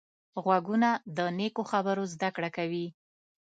[0.43, 2.87] غوږونه له نیکو خبرو زده کړه کوي